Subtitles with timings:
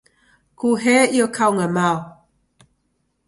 [0.59, 1.97] Kuhee iyo kaung'a Mao!